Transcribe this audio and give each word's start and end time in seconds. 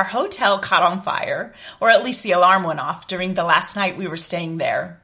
Our 0.00 0.04
hotel 0.04 0.58
caught 0.58 0.82
on 0.82 1.02
fire, 1.02 1.52
or 1.78 1.90
at 1.90 2.02
least 2.02 2.22
the 2.22 2.32
alarm 2.32 2.62
went 2.62 2.80
off 2.80 3.06
during 3.06 3.34
the 3.34 3.44
last 3.44 3.76
night 3.76 3.98
we 3.98 4.08
were 4.08 4.16
staying 4.16 4.56
there. 4.56 4.98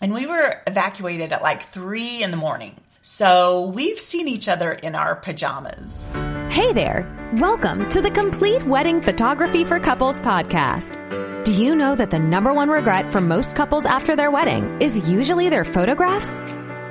And 0.00 0.12
we 0.12 0.26
were 0.26 0.60
evacuated 0.66 1.30
at 1.30 1.40
like 1.40 1.70
three 1.70 2.20
in 2.20 2.32
the 2.32 2.36
morning. 2.36 2.74
So 3.00 3.66
we've 3.66 4.00
seen 4.00 4.26
each 4.26 4.48
other 4.48 4.72
in 4.72 4.96
our 4.96 5.14
pajamas. 5.14 6.04
Hey 6.48 6.72
there. 6.72 7.06
Welcome 7.36 7.88
to 7.90 8.02
the 8.02 8.10
Complete 8.10 8.64
Wedding 8.64 9.00
Photography 9.02 9.64
for 9.64 9.78
Couples 9.78 10.18
podcast. 10.18 11.44
Do 11.44 11.52
you 11.52 11.76
know 11.76 11.94
that 11.94 12.10
the 12.10 12.18
number 12.18 12.52
one 12.52 12.70
regret 12.70 13.12
for 13.12 13.20
most 13.20 13.54
couples 13.54 13.86
after 13.86 14.16
their 14.16 14.32
wedding 14.32 14.82
is 14.82 15.08
usually 15.08 15.48
their 15.48 15.64
photographs? 15.64 16.40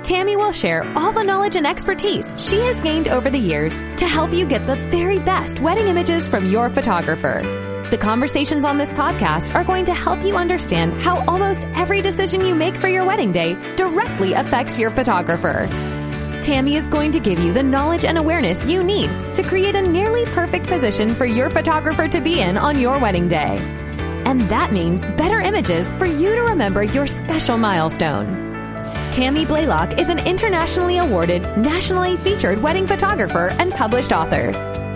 Tammy 0.04 0.36
will 0.36 0.52
share 0.52 0.84
all 0.98 1.12
the 1.12 1.24
knowledge 1.24 1.56
and 1.56 1.68
expertise 1.68 2.26
she 2.38 2.58
has 2.62 2.80
gained 2.80 3.08
over 3.08 3.30
the 3.30 3.38
years 3.38 3.76
to 3.98 4.08
help 4.08 4.34
you 4.34 4.46
get 4.46 4.66
the 4.66 4.76
very 4.90 5.20
best 5.20 5.60
wedding 5.60 5.88
images 5.88 6.28
from 6.28 6.46
your 6.46 6.70
photographer. 6.70 7.42
The 7.90 7.98
conversations 7.98 8.64
on 8.64 8.78
this 8.78 8.90
podcast 8.90 9.54
are 9.56 9.64
going 9.64 9.86
to 9.86 9.94
help 9.94 10.24
you 10.24 10.36
understand 10.36 11.02
how 11.02 11.24
almost 11.26 11.68
every 11.76 12.02
decision 12.02 12.46
you 12.46 12.56
make 12.56 12.78
for 12.78 12.88
your 12.88 13.06
wedding 13.06 13.32
day 13.32 13.56
directly 13.76 14.34
affects 14.34 14.80
your 14.80 14.90
photographer. 14.90 15.68
Tammy 16.44 16.76
is 16.76 16.88
going 16.88 17.12
to 17.12 17.20
give 17.20 17.40
you 17.40 17.52
the 17.52 17.64
knowledge 17.64 18.06
and 18.06 18.18
awareness 18.18 18.66
you 18.66 18.82
need 18.84 19.10
to 19.36 19.44
create 19.44 19.76
a 19.76 19.82
nearly 19.82 20.26
perfect 20.26 20.68
position 20.68 21.10
for 21.10 21.26
your 21.26 21.50
photographer 21.50 22.08
to 22.08 22.22
be 22.22 22.40
in 22.40 22.58
on 22.58 22.80
your 22.80 22.98
wedding 23.00 23.28
day. 23.28 23.58
And 24.26 24.40
that 24.42 24.72
means 24.72 25.04
better 25.06 25.42
images 25.42 25.92
for 25.94 26.06
you 26.06 26.36
to 26.36 26.42
remember 26.42 26.84
your 26.84 27.08
special 27.08 27.58
milestone. 27.58 28.49
Tammy 29.12 29.44
Blaylock 29.44 29.98
is 29.98 30.08
an 30.08 30.20
internationally 30.20 31.00
awarded, 31.00 31.42
nationally 31.58 32.16
featured 32.18 32.62
wedding 32.62 32.86
photographer 32.86 33.48
and 33.58 33.74
published 33.74 34.12
author. 34.12 34.54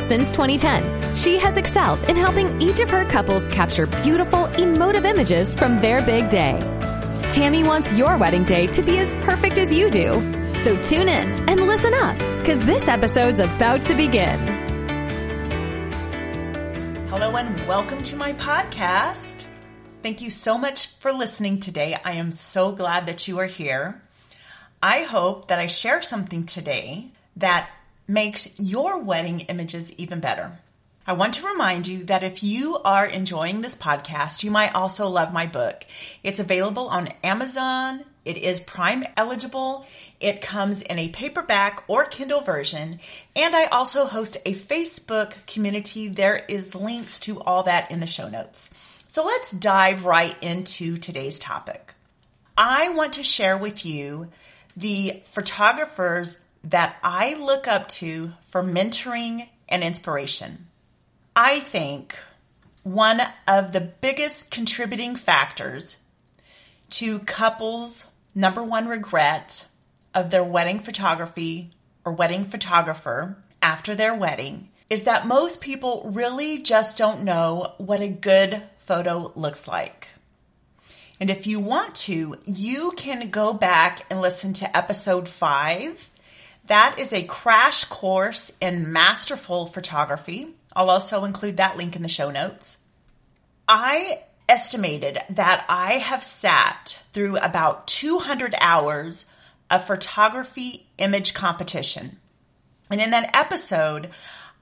Since 0.08 0.32
2010, 0.32 1.16
she 1.16 1.40
has 1.40 1.58
excelled 1.58 2.02
in 2.04 2.16
helping 2.16 2.62
each 2.62 2.80
of 2.80 2.92
her 2.92 3.06
couples 3.06 3.48
capture 3.48 3.88
beautiful, 3.88 4.46
emotive 4.46 5.04
images 5.04 5.56
from 5.56 5.82
their 5.82 6.00
big 6.06 6.30
day. 6.30 6.60
Tammy 7.32 7.64
wants 7.64 7.92
your 7.96 8.16
wedding 8.18 8.44
day 8.44 8.68
to 8.68 8.84
be 8.84 9.00
as 9.00 9.14
perfect 9.26 9.58
as 9.58 9.74
you 9.74 9.90
do. 9.90 10.12
So 10.62 10.80
tune 10.84 11.10
in 11.10 11.50
and 11.50 11.62
listen 11.62 11.94
up, 11.96 12.16
because 12.40 12.60
this 12.60 12.88
episode's 12.88 13.40
about 13.40 13.84
to 13.86 13.96
begin. 13.96 14.40
Hello 17.10 17.36
and 17.36 17.68
welcome 17.68 18.02
to 18.04 18.16
my 18.16 18.34
podcast. 18.34 19.46
Thank 20.04 20.22
you 20.22 20.30
so 20.30 20.58
much 20.58 20.88
for 21.00 21.12
listening 21.12 21.60
today. 21.62 21.98
I 22.06 22.14
am 22.14 22.32
so 22.32 22.72
glad 22.72 23.08
that 23.08 23.28
you 23.28 23.40
are 23.40 23.48
here. 23.48 24.03
I 24.84 25.04
hope 25.04 25.48
that 25.48 25.60
I 25.60 25.68
share 25.68 26.02
something 26.02 26.46
today 26.46 27.08
that 27.38 27.70
makes 28.06 28.60
your 28.60 28.98
wedding 28.98 29.40
images 29.40 29.94
even 29.94 30.20
better. 30.20 30.60
I 31.08 31.14
want 31.14 31.36
to 31.36 31.48
remind 31.48 31.88
you 31.88 32.04
that 32.04 32.22
if 32.22 32.44
you 32.44 32.78
are 32.80 33.06
enjoying 33.06 33.62
this 33.62 33.78
podcast, 33.78 34.44
you 34.44 34.52
might 34.52 34.76
also 34.76 35.08
love 35.08 35.32
my 35.32 35.46
book. 35.46 35.86
It's 36.22 36.42
available 36.42 36.90
on 36.90 37.08
Amazon. 37.24 38.04
It 38.26 38.36
is 38.36 38.60
Prime 38.60 39.06
eligible. 39.16 39.86
It 40.20 40.42
comes 40.42 40.82
in 40.82 41.00
a 41.00 41.08
paperback 41.08 41.86
or 41.88 42.04
Kindle 42.04 42.42
version. 42.42 43.00
And 43.38 43.56
I 43.56 43.68
also 43.68 44.04
host 44.04 44.36
a 44.46 44.54
Facebook 44.54 45.34
community. 45.48 46.10
There 46.10 46.44
is 46.50 46.76
links 46.76 47.22
to 47.22 47.40
all 47.40 47.64
that 47.64 47.90
in 47.90 48.02
the 48.02 48.06
show 48.06 48.28
notes. 48.28 48.70
So 49.08 49.26
let's 49.26 49.52
dive 49.52 50.06
right 50.06 50.36
into 50.44 50.98
today's 50.98 51.40
topic. 51.40 51.94
I 52.58 52.90
want 52.90 53.14
to 53.14 53.24
share 53.24 53.58
with 53.58 53.86
you 53.86 54.28
the 54.76 55.22
photographers 55.26 56.38
that 56.64 56.98
I 57.04 57.34
look 57.36 57.68
up 57.68 57.88
to 57.90 58.34
for 58.42 58.64
mentoring 58.64 59.48
and 59.68 59.84
inspiration. 59.84 60.68
I 61.36 61.60
think 61.60 62.18
one 62.84 63.22
of 63.48 63.72
the 63.72 63.82
biggest 63.82 64.52
contributing 64.52 65.16
factors 65.16 65.98
to 66.92 67.20
couples' 67.20 68.06
number 68.36 68.64
one 68.64 68.88
regret 68.88 69.66
of 70.14 70.30
their 70.30 70.44
wedding 70.44 70.80
photography 70.80 71.72
or 72.06 72.14
wedding 72.14 72.46
photographer 72.46 73.38
after 73.62 73.96
their 73.96 74.14
wedding 74.14 74.70
is 74.90 75.04
that 75.04 75.26
most 75.26 75.62
people 75.62 76.12
really 76.14 76.60
just 76.60 76.98
don't 76.98 77.24
know 77.24 77.74
what 77.78 78.02
a 78.02 78.08
good 78.08 78.62
photo 78.80 79.32
looks 79.36 79.68
like. 79.68 80.10
And 81.24 81.30
if 81.30 81.48
you 81.48 81.62
want 81.62 81.96
to, 81.96 82.36
you 82.44 82.92
can 82.98 83.30
go 83.30 83.54
back 83.54 84.02
and 84.10 84.20
listen 84.20 84.52
to 84.56 84.76
episode 84.78 85.30
five. 85.30 86.10
That 86.66 86.98
is 87.00 87.14
a 87.14 87.24
crash 87.24 87.86
course 87.86 88.52
in 88.60 88.92
masterful 88.92 89.68
photography. 89.68 90.50
I'll 90.76 90.90
also 90.90 91.24
include 91.24 91.56
that 91.56 91.78
link 91.78 91.96
in 91.96 92.02
the 92.02 92.10
show 92.10 92.30
notes. 92.30 92.78
I 93.70 94.24
estimated 94.50 95.18
that 95.30 95.66
I 95.70 95.94
have 95.94 96.26
sat 96.26 97.02
through 97.14 97.38
about 97.38 97.88
200 97.88 98.54
hours 98.60 99.26
of 99.72 99.88
photography 99.88 100.88
image 100.98 101.34
competition. 101.34 102.20
And 102.90 103.00
in 103.00 103.12
that 103.12 103.34
episode, 103.34 104.10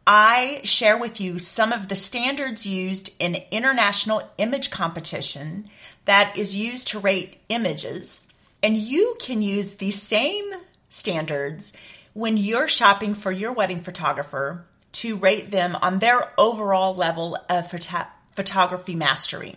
I 0.05 0.61
share 0.63 0.97
with 0.97 1.21
you 1.21 1.37
some 1.37 1.71
of 1.71 1.87
the 1.87 1.95
standards 1.95 2.65
used 2.65 3.13
in 3.19 3.43
international 3.51 4.23
image 4.37 4.71
competition 4.71 5.69
that 6.05 6.37
is 6.37 6.55
used 6.55 6.89
to 6.89 6.99
rate 6.99 7.37
images. 7.49 8.21
And 8.63 8.77
you 8.77 9.15
can 9.19 9.41
use 9.41 9.75
these 9.75 10.01
same 10.01 10.51
standards 10.89 11.73
when 12.13 12.37
you're 12.37 12.67
shopping 12.67 13.13
for 13.13 13.31
your 13.31 13.53
wedding 13.53 13.81
photographer 13.81 14.65
to 14.93 15.15
rate 15.15 15.51
them 15.51 15.77
on 15.81 15.99
their 15.99 16.33
overall 16.37 16.95
level 16.95 17.37
of 17.49 17.69
photo- 17.69 18.07
photography 18.33 18.95
mastery. 18.95 19.55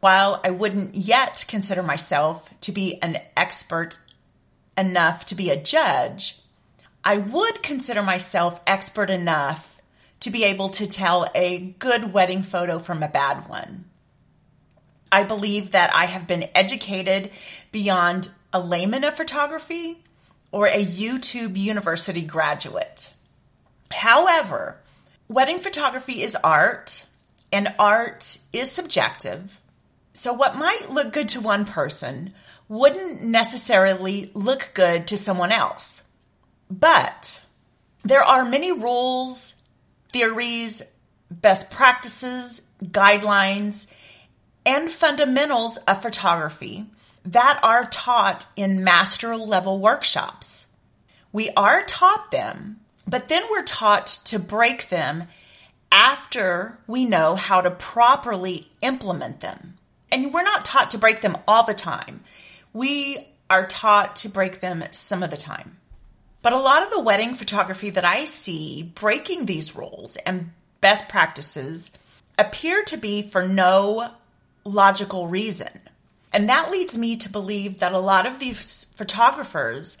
While 0.00 0.40
I 0.44 0.50
wouldn't 0.50 0.94
yet 0.94 1.44
consider 1.48 1.82
myself 1.82 2.52
to 2.62 2.72
be 2.72 3.00
an 3.02 3.18
expert 3.36 3.98
enough 4.76 5.26
to 5.26 5.34
be 5.34 5.50
a 5.50 5.56
judge, 5.60 6.40
I 7.04 7.18
would 7.18 7.62
consider 7.62 8.02
myself 8.02 8.60
expert 8.66 9.10
enough 9.10 9.80
to 10.20 10.30
be 10.30 10.44
able 10.44 10.70
to 10.70 10.86
tell 10.86 11.28
a 11.34 11.58
good 11.78 12.12
wedding 12.12 12.42
photo 12.42 12.78
from 12.78 13.02
a 13.02 13.08
bad 13.08 13.48
one. 13.48 13.84
I 15.10 15.22
believe 15.22 15.70
that 15.70 15.94
I 15.94 16.06
have 16.06 16.26
been 16.26 16.48
educated 16.54 17.30
beyond 17.72 18.30
a 18.52 18.60
layman 18.60 19.04
of 19.04 19.14
photography 19.14 20.02
or 20.50 20.66
a 20.66 20.84
YouTube 20.84 21.56
university 21.56 22.22
graduate. 22.22 23.12
However, 23.90 24.80
wedding 25.28 25.60
photography 25.60 26.22
is 26.22 26.36
art 26.36 27.04
and 27.52 27.74
art 27.78 28.38
is 28.52 28.70
subjective. 28.70 29.60
So, 30.12 30.32
what 30.32 30.56
might 30.56 30.90
look 30.90 31.12
good 31.12 31.30
to 31.30 31.40
one 31.40 31.64
person 31.64 32.34
wouldn't 32.68 33.22
necessarily 33.22 34.30
look 34.34 34.70
good 34.74 35.06
to 35.08 35.16
someone 35.16 35.52
else. 35.52 36.02
But 36.70 37.40
there 38.04 38.22
are 38.22 38.44
many 38.44 38.72
rules, 38.72 39.54
theories, 40.12 40.82
best 41.30 41.70
practices, 41.70 42.62
guidelines, 42.82 43.86
and 44.64 44.90
fundamentals 44.90 45.76
of 45.78 46.02
photography 46.02 46.86
that 47.24 47.60
are 47.62 47.84
taught 47.84 48.46
in 48.56 48.84
master 48.84 49.36
level 49.36 49.78
workshops. 49.78 50.66
We 51.32 51.50
are 51.56 51.82
taught 51.82 52.30
them, 52.30 52.80
but 53.06 53.28
then 53.28 53.42
we're 53.50 53.62
taught 53.62 54.06
to 54.26 54.38
break 54.38 54.88
them 54.88 55.24
after 55.90 56.78
we 56.86 57.04
know 57.04 57.34
how 57.34 57.60
to 57.60 57.70
properly 57.70 58.68
implement 58.80 59.40
them. 59.40 59.78
And 60.10 60.32
we're 60.32 60.42
not 60.42 60.64
taught 60.64 60.90
to 60.92 60.98
break 60.98 61.20
them 61.20 61.36
all 61.46 61.64
the 61.64 61.74
time. 61.74 62.22
We 62.72 63.26
are 63.50 63.66
taught 63.66 64.16
to 64.16 64.28
break 64.28 64.60
them 64.60 64.84
some 64.90 65.22
of 65.22 65.30
the 65.30 65.36
time. 65.36 65.78
But 66.42 66.52
a 66.52 66.58
lot 66.58 66.82
of 66.82 66.90
the 66.90 67.00
wedding 67.00 67.34
photography 67.34 67.90
that 67.90 68.04
I 68.04 68.24
see 68.24 68.82
breaking 68.94 69.46
these 69.46 69.74
rules 69.74 70.16
and 70.16 70.52
best 70.80 71.08
practices 71.08 71.90
appear 72.38 72.84
to 72.84 72.96
be 72.96 73.22
for 73.22 73.46
no 73.46 74.10
logical 74.64 75.26
reason. 75.26 75.70
And 76.32 76.48
that 76.48 76.70
leads 76.70 76.96
me 76.96 77.16
to 77.16 77.30
believe 77.30 77.78
that 77.80 77.92
a 77.92 77.98
lot 77.98 78.26
of 78.26 78.38
these 78.38 78.84
photographers 78.92 79.98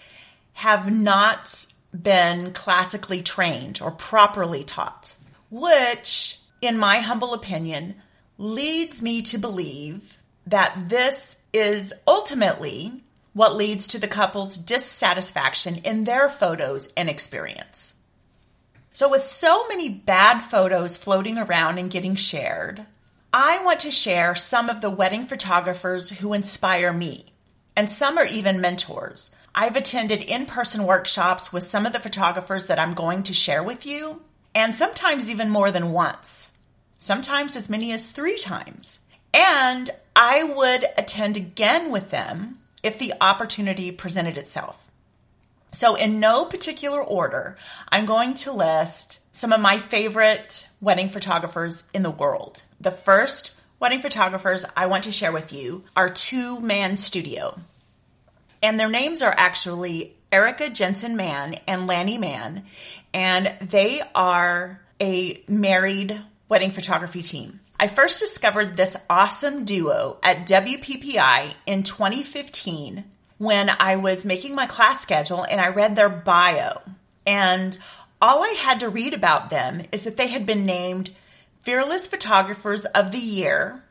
have 0.52 0.90
not 0.92 1.66
been 1.90 2.52
classically 2.52 3.22
trained 3.22 3.80
or 3.80 3.90
properly 3.90 4.62
taught, 4.62 5.14
which, 5.50 6.38
in 6.60 6.78
my 6.78 6.98
humble 6.98 7.32
opinion, 7.32 7.96
leads 8.36 9.02
me 9.02 9.22
to 9.22 9.38
believe 9.38 10.18
that 10.46 10.88
this 10.88 11.38
is 11.52 11.92
ultimately 12.06 13.02
what 13.32 13.56
leads 13.56 13.86
to 13.88 13.98
the 13.98 14.08
couple's 14.08 14.56
dissatisfaction 14.56 15.76
in 15.84 16.04
their 16.04 16.28
photos 16.28 16.88
and 16.96 17.08
experience. 17.08 17.94
So, 18.92 19.08
with 19.08 19.22
so 19.22 19.68
many 19.68 19.88
bad 19.88 20.40
photos 20.40 20.96
floating 20.96 21.38
around 21.38 21.78
and 21.78 21.90
getting 21.90 22.16
shared, 22.16 22.84
I 23.32 23.62
want 23.62 23.80
to 23.80 23.90
share 23.90 24.34
some 24.34 24.68
of 24.68 24.80
the 24.80 24.90
wedding 24.90 25.26
photographers 25.26 26.10
who 26.10 26.32
inspire 26.32 26.92
me, 26.92 27.26
and 27.76 27.88
some 27.88 28.18
are 28.18 28.26
even 28.26 28.60
mentors. 28.60 29.30
I've 29.54 29.76
attended 29.76 30.22
in 30.24 30.46
person 30.46 30.84
workshops 30.84 31.52
with 31.52 31.62
some 31.64 31.86
of 31.86 31.92
the 31.92 32.00
photographers 32.00 32.66
that 32.66 32.78
I'm 32.78 32.94
going 32.94 33.22
to 33.24 33.34
share 33.34 33.62
with 33.62 33.86
you, 33.86 34.22
and 34.54 34.74
sometimes 34.74 35.30
even 35.30 35.50
more 35.50 35.70
than 35.70 35.92
once. 35.92 36.50
sometimes 36.98 37.56
as 37.56 37.70
many 37.70 37.92
as 37.92 38.10
three 38.10 38.36
times. 38.36 38.98
And 39.32 39.88
I 40.14 40.42
would 40.42 40.84
attend 40.96 41.36
again 41.36 41.90
with 41.90 42.10
them 42.10 42.58
if 42.82 42.98
the 42.98 43.14
opportunity 43.20 43.90
presented 43.92 44.36
itself. 44.36 44.82
So, 45.72 45.96
in 45.96 46.18
no 46.18 46.46
particular 46.46 47.02
order, 47.02 47.56
I'm 47.90 48.06
going 48.06 48.34
to 48.34 48.52
list 48.52 49.20
some 49.32 49.52
of 49.52 49.60
my 49.60 49.78
favorite 49.78 50.66
wedding 50.80 51.10
photographers 51.10 51.84
in 51.92 52.02
the 52.02 52.10
world. 52.10 52.62
The 52.80 52.90
first 52.90 53.54
wedding 53.78 54.00
photographers 54.00 54.64
I 54.76 54.86
want 54.86 55.04
to 55.04 55.12
share 55.12 55.32
with 55.32 55.52
you 55.52 55.84
are 55.94 56.08
Two 56.08 56.60
Mann 56.60 56.96
Studio. 56.96 57.58
And 58.62 58.80
their 58.80 58.88
names 58.88 59.22
are 59.22 59.34
actually 59.36 60.16
Erica 60.32 60.70
Jensen 60.70 61.16
Mann 61.16 61.56
and 61.66 61.86
Lanny 61.86 62.18
Mann. 62.18 62.64
And 63.14 63.54
they 63.60 64.02
are 64.14 64.80
a 65.00 65.42
married 65.48 66.20
wedding 66.48 66.70
photography 66.70 67.22
team. 67.22 67.60
I 67.80 67.86
first 67.86 68.18
discovered 68.18 68.76
this 68.76 68.96
awesome 69.08 69.64
duo 69.64 70.18
at 70.22 70.46
WPPI 70.46 71.54
in 71.66 71.84
2015 71.84 73.04
when 73.38 73.70
I 73.78 73.96
was 73.96 74.24
making 74.24 74.56
my 74.56 74.66
class 74.66 75.00
schedule 75.00 75.44
and 75.44 75.60
I 75.60 75.68
read 75.68 75.94
their 75.94 76.08
bio. 76.08 76.80
And 77.24 77.78
all 78.20 78.42
I 78.42 78.48
had 78.58 78.80
to 78.80 78.88
read 78.88 79.14
about 79.14 79.50
them 79.50 79.82
is 79.92 80.04
that 80.04 80.16
they 80.16 80.26
had 80.26 80.44
been 80.44 80.66
named 80.66 81.10
Fearless 81.62 82.08
Photographers 82.08 82.84
of 82.84 83.12
the 83.12 83.18
Year 83.18 83.84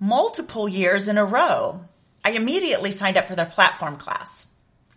multiple 0.00 0.68
years 0.68 1.06
in 1.06 1.18
a 1.18 1.24
row. 1.24 1.84
I 2.24 2.30
immediately 2.30 2.90
signed 2.90 3.16
up 3.16 3.26
for 3.26 3.36
their 3.36 3.46
platform 3.46 3.96
class, 3.96 4.46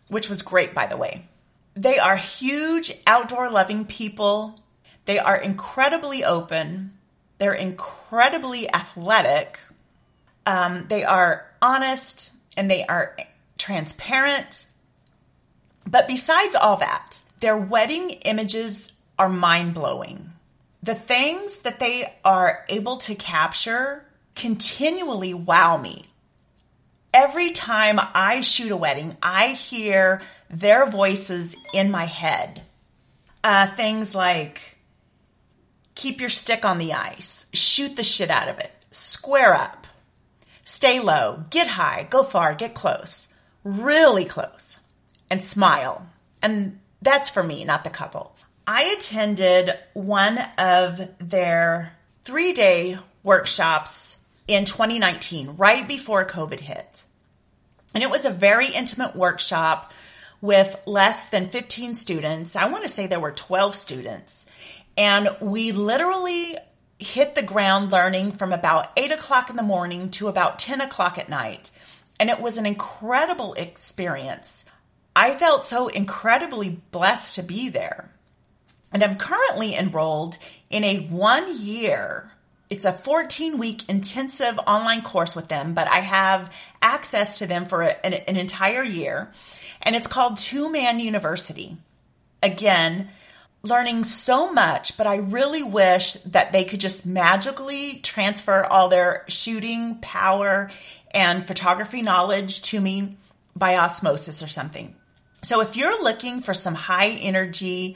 which 0.07 0.29
was 0.29 0.41
great, 0.41 0.73
by 0.73 0.87
the 0.87 0.97
way. 0.97 1.27
They 1.75 1.99
are 1.99 2.15
huge 2.15 2.91
outdoor 3.05 3.51
loving 3.51 3.85
people. 3.85 4.59
They 5.05 5.19
are 5.19 5.37
incredibly 5.37 6.23
open. 6.23 6.97
They're 7.43 7.53
incredibly 7.53 8.73
athletic. 8.73 9.59
Um, 10.45 10.85
they 10.87 11.03
are 11.03 11.45
honest 11.61 12.31
and 12.55 12.71
they 12.71 12.85
are 12.85 13.17
transparent. 13.57 14.65
But 15.85 16.07
besides 16.07 16.55
all 16.55 16.77
that, 16.77 17.19
their 17.41 17.57
wedding 17.57 18.11
images 18.11 18.93
are 19.19 19.27
mind 19.27 19.73
blowing. 19.73 20.29
The 20.83 20.95
things 20.95 21.57
that 21.57 21.81
they 21.81 22.13
are 22.23 22.63
able 22.69 22.95
to 22.99 23.13
capture 23.13 24.05
continually 24.35 25.33
wow 25.33 25.75
me. 25.75 26.05
Every 27.13 27.51
time 27.51 27.99
I 27.99 28.39
shoot 28.39 28.71
a 28.71 28.77
wedding, 28.77 29.17
I 29.21 29.47
hear 29.49 30.21
their 30.49 30.89
voices 30.89 31.57
in 31.73 31.91
my 31.91 32.05
head. 32.05 32.61
Uh, 33.43 33.67
things 33.67 34.15
like 34.15 34.72
keep 35.95 36.19
your 36.19 36.29
stick 36.29 36.65
on 36.65 36.77
the 36.77 36.93
ice, 36.93 37.45
shoot 37.53 37.95
the 37.95 38.03
shit 38.03 38.29
out 38.29 38.49
of 38.49 38.59
it, 38.59 38.71
square 38.91 39.53
up, 39.53 39.87
stay 40.65 40.99
low, 40.99 41.43
get 41.49 41.67
high, 41.67 42.07
go 42.09 42.23
far, 42.23 42.53
get 42.53 42.73
close, 42.73 43.27
really 43.63 44.25
close, 44.25 44.77
and 45.29 45.43
smile. 45.43 46.07
And 46.41 46.79
that's 47.01 47.29
for 47.29 47.43
me, 47.43 47.63
not 47.63 47.83
the 47.83 47.89
couple. 47.89 48.35
I 48.65 48.83
attended 48.97 49.71
one 49.93 50.39
of 50.57 51.01
their 51.19 51.93
three 52.23 52.53
day 52.53 52.97
workshops 53.23 54.17
in 54.47 54.65
2019, 54.65 55.55
right 55.57 55.87
before 55.87 56.25
COVID 56.25 56.59
hit. 56.59 57.03
And 57.93 58.03
it 58.03 58.09
was 58.09 58.25
a 58.25 58.29
very 58.29 58.67
intimate 58.67 59.15
workshop 59.15 59.93
with 60.41 60.81
less 60.85 61.27
than 61.29 61.45
15 61.45 61.95
students. 61.95 62.55
I 62.55 62.69
want 62.69 62.83
to 62.83 62.89
say 62.89 63.07
there 63.07 63.19
were 63.19 63.31
12 63.31 63.75
students. 63.75 64.45
And 64.97 65.29
we 65.39 65.71
literally 65.71 66.57
hit 66.99 67.35
the 67.35 67.43
ground 67.43 67.91
learning 67.91 68.33
from 68.33 68.53
about 68.53 68.91
8 68.95 69.11
o'clock 69.11 69.49
in 69.49 69.55
the 69.55 69.63
morning 69.63 70.09
to 70.11 70.27
about 70.27 70.59
10 70.59 70.81
o'clock 70.81 71.17
at 71.17 71.29
night. 71.29 71.71
And 72.19 72.29
it 72.29 72.39
was 72.39 72.57
an 72.57 72.65
incredible 72.65 73.53
experience. 73.53 74.65
I 75.15 75.35
felt 75.35 75.65
so 75.65 75.87
incredibly 75.87 76.69
blessed 76.69 77.35
to 77.35 77.43
be 77.43 77.69
there. 77.69 78.09
And 78.91 79.03
I'm 79.03 79.17
currently 79.17 79.75
enrolled 79.75 80.37
in 80.69 80.83
a 80.83 81.07
one 81.07 81.57
year, 81.57 82.31
it's 82.69 82.85
a 82.85 82.93
14 82.93 83.57
week 83.57 83.89
intensive 83.89 84.59
online 84.65 85.01
course 85.01 85.35
with 85.35 85.47
them, 85.47 85.73
but 85.73 85.87
I 85.87 85.99
have 85.99 86.55
access 86.81 87.39
to 87.39 87.47
them 87.47 87.65
for 87.65 87.81
an, 87.81 88.13
an 88.13 88.37
entire 88.37 88.83
year. 88.83 89.31
And 89.81 89.95
it's 89.95 90.07
called 90.07 90.37
Two 90.37 90.71
Mann 90.71 90.99
University. 90.99 91.77
Again, 92.41 93.09
learning 93.63 94.03
so 94.03 94.51
much, 94.51 94.97
but 94.97 95.07
I 95.07 95.15
really 95.15 95.63
wish 95.63 96.13
that 96.25 96.51
they 96.51 96.65
could 96.65 96.81
just 96.81 97.05
magically 97.05 97.99
transfer 97.99 98.65
all 98.65 98.89
their 98.89 99.23
shooting 99.29 99.99
power 99.99 100.69
and 101.11 101.47
photography 101.47 102.01
knowledge 102.01 102.61
to 102.63 102.81
me 102.81 103.15
by 103.55 103.77
osmosis 103.77 104.43
or 104.43 104.49
something. 104.49 104.93
So 105.43 105.61
if 105.61 105.77
you're 105.77 106.03
looking 106.03 106.41
for 106.41 106.53
some 106.53 106.75
high 106.75 107.11
energy, 107.11 107.95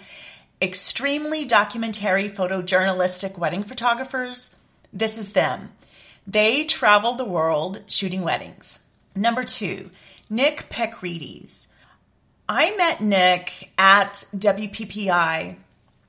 extremely 0.62 1.44
documentary 1.44 2.30
photojournalistic 2.30 3.38
wedding 3.38 3.64
photographers, 3.64 4.52
this 4.94 5.18
is 5.18 5.34
them. 5.34 5.72
They 6.25 6.64
travel 6.64 7.16
the 7.16 7.25
world 7.25 7.81
shooting 7.88 8.22
weddings. 8.22 8.80
Number 9.16 9.44
two, 9.44 9.90
Nick 10.30 10.69
Pekrides. 10.69 11.68
I 12.50 12.76
met 12.76 13.02
Nick 13.02 13.72
at 13.78 14.26
WPPI 14.36 15.56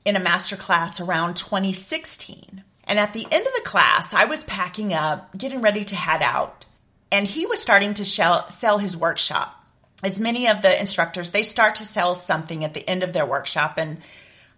in 0.05 0.17
a 0.17 0.20
master 0.20 0.56
class 0.56 1.00
around 1.00 1.37
2016. 1.37 2.62
And 2.85 2.99
at 2.99 3.12
the 3.12 3.26
end 3.31 3.46
of 3.46 3.52
the 3.52 3.62
class, 3.64 4.14
I 4.14 4.25
was 4.25 4.44
packing 4.44 4.94
up, 4.94 5.37
getting 5.37 5.61
ready 5.61 5.85
to 5.85 5.96
head 5.96 6.23
out, 6.23 6.64
and 7.12 7.26
he 7.26 7.44
was 7.44 7.61
starting 7.61 7.94
to 7.94 8.05
sell 8.05 8.79
his 8.79 8.96
workshop 8.96 9.58
as 10.02 10.20
many 10.20 10.49
of 10.49 10.62
the 10.62 10.79
instructors, 10.79 11.31
they 11.31 11.43
start 11.43 11.76
to 11.76 11.85
sell 11.85 12.14
something 12.14 12.64
at 12.64 12.75
the 12.75 12.88
end 12.88 13.02
of 13.02 13.12
their 13.12 13.26
workshop. 13.26 13.79
And 13.79 13.99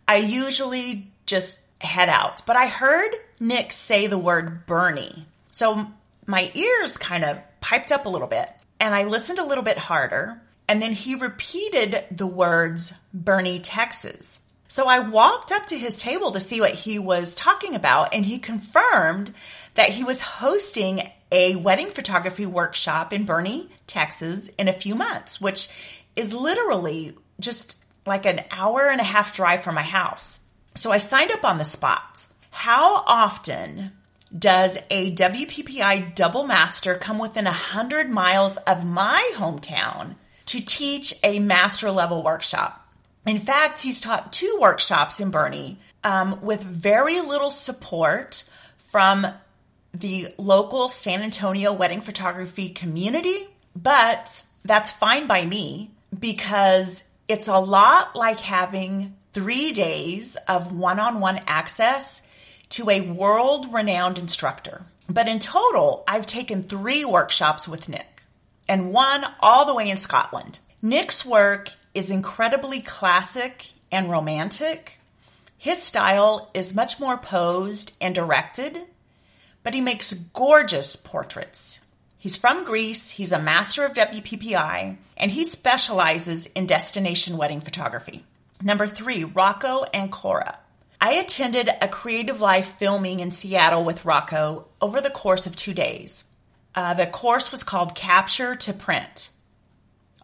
I 0.06 0.16
usually 0.16 1.10
just 1.26 1.58
head 1.80 2.08
out. 2.08 2.42
But 2.46 2.56
I 2.56 2.66
heard 2.66 3.14
Nick 3.38 3.72
say 3.72 4.06
the 4.06 4.18
word 4.18 4.66
Boerne. 4.66 5.24
So 5.50 5.86
my 6.26 6.50
ears 6.54 6.98
kind 6.98 7.24
of 7.24 7.38
piped 7.60 7.90
up 7.90 8.06
a 8.06 8.10
little 8.10 8.28
bit. 8.28 8.48
And 8.78 8.94
I 8.94 9.04
listened 9.04 9.38
a 9.38 9.46
little 9.46 9.64
bit 9.64 9.78
harder. 9.78 10.40
And 10.70 10.80
then 10.80 10.92
he 10.92 11.16
repeated 11.16 12.04
the 12.12 12.28
words 12.28 12.92
Boerne, 13.12 13.58
Texas. 13.60 14.38
So 14.68 14.86
I 14.86 15.00
walked 15.00 15.50
up 15.50 15.66
to 15.66 15.76
his 15.76 15.96
table 15.96 16.30
to 16.30 16.38
see 16.38 16.60
what 16.60 16.70
he 16.70 16.96
was 17.00 17.34
talking 17.34 17.74
about. 17.74 18.14
And 18.14 18.24
he 18.24 18.38
confirmed 18.38 19.32
that 19.74 19.88
he 19.88 20.04
was 20.04 20.20
hosting 20.20 21.10
a 21.32 21.56
wedding 21.56 21.88
photography 21.88 22.46
workshop 22.46 23.12
in 23.12 23.26
Boerne, 23.26 23.68
Texas 23.88 24.46
in 24.58 24.68
a 24.68 24.72
few 24.72 24.94
months, 24.94 25.40
which 25.40 25.68
is 26.14 26.32
literally 26.32 27.16
just 27.40 27.76
like 28.06 28.24
an 28.24 28.44
hour 28.52 28.88
and 28.88 29.00
a 29.00 29.04
half 29.04 29.34
drive 29.34 29.64
from 29.64 29.74
my 29.74 29.82
house. 29.82 30.38
So 30.76 30.92
I 30.92 30.98
signed 30.98 31.32
up 31.32 31.44
on 31.44 31.58
the 31.58 31.64
spot. 31.64 32.28
How 32.52 33.02
often 33.08 33.90
does 34.38 34.78
a 34.88 35.12
WPPI 35.16 36.14
double 36.14 36.46
master 36.46 36.94
come 36.94 37.18
within 37.18 37.46
100 37.46 38.08
miles 38.08 38.56
of 38.58 38.86
my 38.86 39.32
hometown 39.34 40.14
to 40.50 40.60
teach 40.60 41.14
a 41.22 41.38
master 41.38 41.92
level 41.92 42.24
workshop? 42.24 42.84
In 43.24 43.38
fact, 43.38 43.78
he's 43.78 44.00
taught 44.00 44.32
two 44.32 44.58
workshops 44.60 45.20
in 45.20 45.30
Boerne 45.30 45.76
um, 46.02 46.40
with 46.42 46.60
very 46.62 47.20
little 47.20 47.52
support 47.52 48.48
from 48.78 49.26
the 49.94 50.26
local 50.38 50.88
San 50.88 51.22
Antonio 51.22 51.72
wedding 51.72 52.00
photography 52.00 52.70
community, 52.70 53.46
but 53.76 54.42
that's 54.64 54.90
fine 54.90 55.28
by 55.28 55.44
me 55.44 55.92
because 56.18 57.04
it's 57.28 57.46
a 57.46 57.58
lot 57.58 58.16
like 58.16 58.40
having 58.40 59.16
three 59.32 59.72
days 59.72 60.36
of 60.48 60.72
one 60.72 60.98
on 60.98 61.20
one 61.20 61.38
access 61.46 62.22
to 62.70 62.90
a 62.90 63.02
world 63.02 63.72
renowned 63.72 64.18
instructor. 64.18 64.82
But 65.08 65.28
in 65.28 65.38
total, 65.38 66.02
I've 66.08 66.26
taken 66.26 66.64
three 66.64 67.04
workshops 67.04 67.68
with 67.68 67.88
Nick 67.88 68.19
and 68.70 68.94
one 68.94 69.26
all 69.40 69.66
the 69.66 69.74
way 69.74 69.90
in 69.90 69.98
Scotland. 69.98 70.58
Nick's 70.80 71.26
work 71.26 71.68
is 71.92 72.08
incredibly 72.08 72.80
classic 72.80 73.66
and 73.92 74.10
romantic. 74.10 74.98
His 75.58 75.82
style 75.82 76.50
is 76.54 76.74
much 76.74 76.98
more 76.98 77.18
posed 77.18 77.92
and 78.00 78.14
directed 78.14 78.78
but 79.62 79.74
he 79.74 79.80
makes 79.80 80.12
gorgeous 80.12 80.96
portraits. 80.96 81.80
He's 82.18 82.36
from 82.36 82.64
Greece, 82.64 83.10
he's 83.10 83.32
a 83.32 83.38
master 83.38 83.84
of 83.84 83.94
WPPI, 83.94 84.96
and 85.16 85.30
he 85.30 85.44
specializes 85.44 86.46
in 86.46 86.66
destination 86.66 87.36
wedding 87.36 87.60
photography. 87.60 88.24
Number 88.62 88.86
three, 88.86 89.24
Rocco 89.24 89.84
Ancora. 89.94 90.56
I 91.00 91.12
attended 91.12 91.70
a 91.80 91.88
Creative 91.88 92.40
Live 92.40 92.66
filming 92.66 93.20
in 93.20 93.30
Seattle 93.30 93.84
with 93.84 94.04
Rocco 94.04 94.66
over 94.82 95.00
the 95.00 95.08
course 95.08 95.46
of 95.46 95.56
two 95.56 95.72
days. 95.72 96.24
Uh, 96.74 96.94
the 96.94 97.06
course 97.06 97.50
was 97.50 97.62
called 97.62 97.94
Capture 97.94 98.54
to 98.54 98.72
Print. 98.72 99.30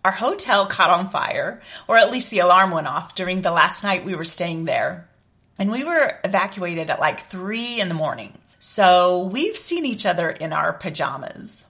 Our 0.05 0.13
hotel 0.13 0.67
caught 0.67 0.91
on 0.91 1.11
fire, 1.11 1.61
or 1.89 1.97
at 1.97 2.13
least 2.13 2.31
the 2.31 2.39
alarm 2.39 2.71
went 2.71 2.87
off 2.87 3.17
during 3.17 3.43
the 3.43 3.51
last 3.51 3.83
night 3.83 4.05
we 4.05 4.15
were 4.15 4.25
staying 4.25 4.65
there. 4.65 5.09
And 5.59 5.73
we 5.73 5.83
were 5.83 6.19
evacuated 6.23 6.91
at 6.91 7.01
like 7.01 7.29
three 7.29 7.81
in 7.81 7.89
the 7.89 7.95
morning. 7.95 8.33
So 8.59 9.25
we've 9.25 9.57
seen 9.57 9.85
each 9.85 10.07
other 10.07 10.31
in 10.31 10.53
our 10.53 10.73
pajamas. 10.73 11.65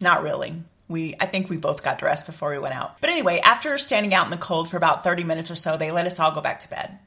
Not 0.00 0.22
really. 0.22 0.54
We, 0.88 1.16
I 1.20 1.26
think 1.26 1.50
we 1.50 1.56
both 1.56 1.82
got 1.82 1.98
dressed 1.98 2.26
before 2.26 2.50
we 2.50 2.58
went 2.58 2.74
out. 2.74 3.00
But 3.00 3.10
anyway, 3.10 3.40
after 3.40 3.76
standing 3.76 4.14
out 4.14 4.26
in 4.26 4.30
the 4.30 4.36
cold 4.36 4.70
for 4.70 4.76
about 4.76 5.04
30 5.04 5.24
minutes 5.24 5.50
or 5.50 5.56
so, 5.56 5.76
they 5.76 5.90
let 5.90 6.06
us 6.06 6.18
all 6.20 6.30
go 6.30 6.40
back 6.40 6.60
to 6.60 6.70
bed. 6.70 6.98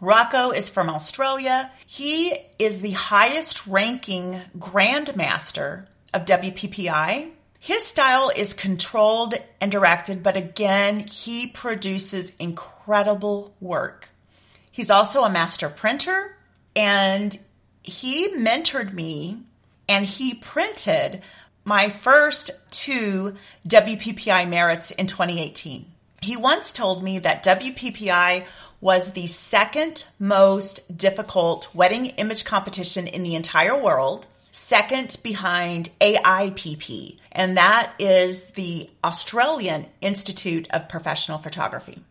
Rocco 0.00 0.50
is 0.50 0.68
from 0.68 0.88
Australia. 0.88 1.70
He 1.86 2.36
is 2.58 2.80
the 2.80 2.90
highest 2.92 3.66
ranking 3.66 4.40
grandmaster 4.58 5.86
of 6.12 6.24
WPPI. 6.24 7.30
His 7.58 7.84
style 7.84 8.30
is 8.34 8.52
controlled 8.52 9.34
and 9.60 9.70
directed, 9.70 10.22
but 10.22 10.36
again, 10.36 11.06
he 11.06 11.46
produces 11.46 12.32
incredible 12.38 13.54
work. 13.60 14.08
He's 14.70 14.90
also 14.90 15.22
a 15.22 15.30
master 15.30 15.68
printer 15.68 16.36
and 16.74 17.38
he 17.82 18.28
mentored 18.30 18.92
me 18.92 19.42
and 19.88 20.06
he 20.06 20.34
printed 20.34 21.22
my 21.64 21.88
first 21.88 22.50
two 22.70 23.36
WPPI 23.68 24.48
merits 24.48 24.90
in 24.90 25.06
2018. 25.06 25.86
He 26.22 26.36
once 26.36 26.72
told 26.72 27.02
me 27.02 27.18
that 27.20 27.44
WPPI 27.44 28.46
was 28.80 29.12
the 29.12 29.26
second 29.26 30.04
most 30.18 30.96
difficult 30.96 31.72
wedding 31.74 32.06
image 32.06 32.44
competition 32.44 33.06
in 33.06 33.22
the 33.22 33.34
entire 33.34 33.80
world, 33.80 34.26
second 34.52 35.16
behind 35.24 35.88
AIPP, 36.00 37.18
and 37.32 37.56
that 37.56 37.92
is 37.98 38.44
the 38.52 38.88
Australian 39.02 39.86
Institute 40.00 40.68
of 40.70 40.88
Professional 40.88 41.38
Photography. 41.38 42.02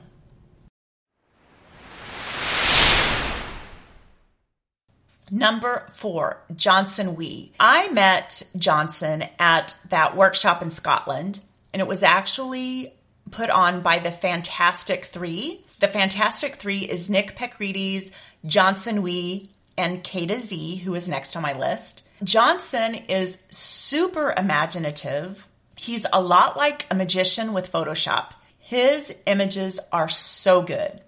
Number 5.32 5.88
four, 5.92 6.44
Johnson 6.56 7.16
Wee. 7.16 7.54
I 7.60 7.90
met 7.90 8.44
Johnson 8.56 9.26
at 9.40 9.76
that 9.90 10.16
workshop 10.16 10.62
in 10.62 10.70
Scotland, 10.70 11.40
and 11.74 11.82
it 11.82 11.88
was 11.88 12.04
actually 12.04 12.94
put 13.32 13.50
on 13.50 13.82
by 13.82 13.98
the 14.00 14.12
Fantastic 14.12 15.06
Three. 15.06 15.66
The 15.80 15.88
Fantastic 15.88 16.58
Three 16.58 16.80
is 16.80 17.10
Nick 17.10 17.36
Pecrides, 17.36 18.12
Johnson 18.46 19.02
Wee, 19.02 19.50
and 19.78 20.04
Kata 20.04 20.40
Z, 20.40 20.78
who 20.78 20.96
is 20.96 21.08
next 21.08 21.36
on 21.36 21.42
my 21.42 21.58
list. 21.58 22.04
Johnson 22.24 22.96
is 22.96 23.42
super 23.50 24.34
imaginative. 24.36 25.48
He's 25.76 26.06
a 26.12 26.22
lot 26.22 26.56
like 26.56 26.86
a 26.92 26.96
magician 26.96 27.54
with 27.54 27.72
Photoshop. 27.72 28.32
His 28.60 29.14
images 29.26 29.80
are 29.92 30.10
so 30.10 30.62
good. 30.62 31.02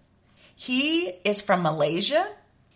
He 0.55 1.07
is 1.23 1.41
from 1.41 1.61
Malaysia 1.61 2.27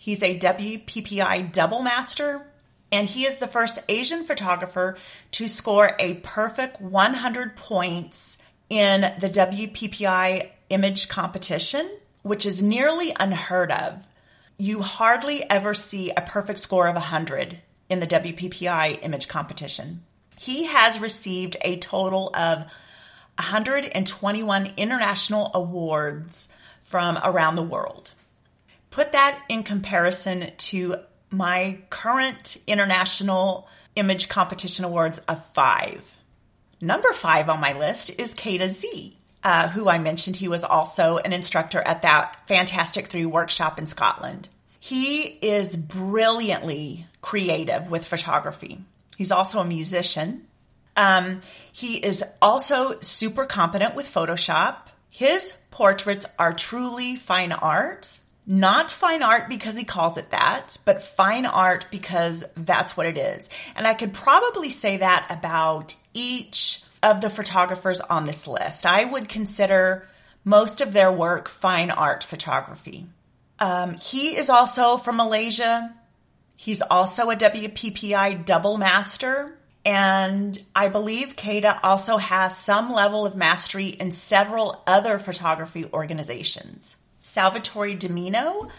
He's 0.02 0.24
a 0.24 0.40
WPPI 0.40 1.52
double 1.52 1.82
master, 1.82 2.42
and 2.90 3.06
he 3.06 3.26
is 3.26 3.36
the 3.36 3.48
first 3.48 3.84
Asian 3.90 4.24
photographer 4.24 4.98
to 5.34 5.50
score 5.50 5.94
a 6.00 6.14
perfect 6.14 6.80
100 6.80 7.58
points 7.58 8.38
in 8.70 9.02
the 9.02 9.30
WPPI 9.30 10.50
image 10.70 11.10
competition, 11.10 11.86
which 12.22 12.46
is 12.46 12.64
nearly 12.64 13.14
unheard 13.20 13.74
of. 13.74 14.08
You 14.62 14.82
hardly 14.82 15.50
ever 15.50 15.74
see 15.74 16.12
a 16.12 16.22
perfect 16.22 16.60
score 16.60 16.88
of 16.88 16.96
100 16.96 17.60
in 17.90 18.02
the 18.02 18.08
WPPI 18.08 19.00
image 19.02 19.30
competition. 19.30 20.04
He 20.38 20.66
has 20.66 21.00
received 21.00 21.56
a 21.62 21.78
total 21.80 22.28
of 22.36 22.66
121 23.38 24.74
international 24.76 25.52
awards 25.54 26.50
from 26.84 27.18
around 27.24 27.56
the 27.56 27.64
world. 27.64 28.12
Put 28.92 29.14
that 29.14 29.42
in 29.48 29.64
comparison 29.64 30.52
to 30.58 30.96
my 31.30 31.78
current 31.90 32.58
International 32.68 33.70
Image 33.96 34.28
Competition 34.28 34.84
Awards 34.84 35.20
of 35.20 35.46
five. 35.54 36.04
Number 36.82 37.14
five 37.14 37.48
on 37.48 37.62
my 37.62 37.80
list 37.80 38.12
is 38.20 38.34
Kata 38.34 38.70
Z, 38.70 39.19
uh, 39.44 39.70
who 39.70 39.90
I 39.90 40.00
mentioned 40.00 40.36
he 40.36 40.48
was 40.48 40.64
also 40.64 41.18
an 41.18 41.34
instructor 41.34 41.80
at 41.80 42.02
that 42.02 42.36
Fantastic 42.48 43.08
Three 43.08 43.26
workshop 43.26 43.80
in 43.80 43.86
Scotland. 43.86 44.50
He 44.80 45.24
is 45.24 45.76
brilliantly 45.76 47.06
creative 47.22 47.90
with 47.90 48.06
photography. 48.06 48.80
He's 49.18 49.32
also 49.32 49.60
a 49.60 49.66
musician. 49.66 50.48
Um, 50.96 51.42
he 51.72 51.98
is 51.98 52.24
also 52.42 53.00
super 53.00 53.46
competent 53.46 53.96
with 53.96 54.06
Photoshop. 54.06 54.76
His 55.10 55.54
portraits 55.72 56.26
are 56.38 56.54
truly 56.54 57.16
fine 57.16 57.52
art. 57.52 58.20
Not 58.46 58.90
fine 58.90 59.22
art 59.22 59.48
because 59.48 59.78
he 59.78 59.84
calls 59.84 60.18
it 60.18 60.32
that, 60.32 60.78
but 60.84 61.04
fine 61.04 61.46
art 61.46 61.86
because 61.92 62.44
that's 62.58 62.98
what 62.98 63.06
it 63.06 63.18
is. 63.18 63.50
And 63.76 63.86
I 63.86 63.94
could 63.94 64.14
probably 64.14 64.70
say 64.72 64.98
that 64.98 65.28
about 65.30 65.96
each 66.14 66.82
of 67.02 67.22
the 67.22 67.30
photographers 67.30 68.02
on 68.02 68.26
this 68.26 68.48
list. 68.48 68.86
I 68.86 69.06
would 69.06 69.30
consider 69.30 70.08
most 70.44 70.82
of 70.82 70.94
their 70.94 71.12
work 71.12 71.48
fine 71.48 71.92
art 71.92 72.24
photography. 72.24 73.06
Um, 73.60 73.96
he 73.96 74.36
is 74.36 74.50
also 74.50 74.98
from 74.98 75.18
Malaysia. 75.18 75.94
He's 76.56 76.82
also 76.82 77.30
a 77.30 77.36
WPPI 77.36 78.46
double 78.46 78.78
master. 78.78 79.56
And 79.86 80.58
I 80.76 80.90
believe 80.90 81.36
Kata 81.36 81.80
also 81.84 82.18
has 82.18 82.58
some 82.58 82.92
level 82.92 83.26
of 83.26 83.36
mastery 83.36 83.88
in 83.88 84.12
several 84.12 84.84
other 84.86 85.20
photography 85.20 85.86
organizations. 85.94 86.98
Salvatore 87.22 87.96
Dimino. 87.96 88.70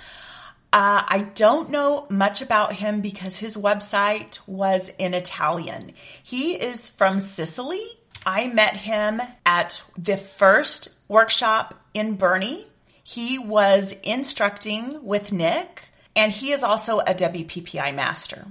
Uh, 0.73 1.03
I 1.05 1.27
don't 1.35 1.71
know 1.71 2.07
much 2.11 2.43
about 2.43 2.73
him 2.75 3.01
because 3.01 3.37
his 3.37 3.57
website 3.57 4.39
was 4.47 4.93
in 4.99 5.15
Italian. 5.15 5.95
He 6.23 6.55
is 6.55 6.89
from 6.89 7.19
Sicily. 7.19 7.85
I 8.25 8.49
met 8.49 8.75
him 8.75 9.21
at 9.47 9.83
the 9.97 10.17
first 10.17 10.89
workshop 11.09 11.75
in 11.95 12.17
Boerne. 12.17 12.65
He 13.03 13.39
was 13.39 13.93
instructing 14.03 15.05
with 15.05 15.33
Nick, 15.33 15.89
and 16.15 16.31
he 16.31 16.53
is 16.53 16.63
also 16.63 17.01
a 17.01 17.15
WPPI 17.15 17.95
master. 17.95 18.47